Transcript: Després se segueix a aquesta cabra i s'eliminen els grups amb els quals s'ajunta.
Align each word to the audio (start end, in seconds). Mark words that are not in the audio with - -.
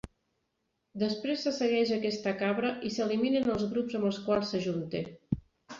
Després 1.03 1.43
se 1.47 1.53
segueix 1.59 1.93
a 1.93 1.99
aquesta 1.99 2.35
cabra 2.41 2.73
i 2.89 2.93
s'eliminen 2.97 3.55
els 3.59 3.71
grups 3.77 4.01
amb 4.03 4.13
els 4.13 4.23
quals 4.29 4.53
s'ajunta. 4.55 5.09